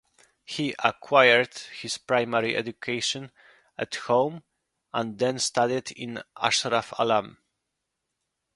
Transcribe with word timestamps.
He 0.45 0.73
acquired 0.83 1.53
his 1.53 1.99
primary 1.99 2.55
education 2.55 3.31
at 3.77 3.93
home 3.93 4.41
and 4.91 5.19
then 5.19 5.37
studied 5.37 5.93
with 5.95 6.23
Ashraf 6.35 6.91
Alam. 6.97 7.37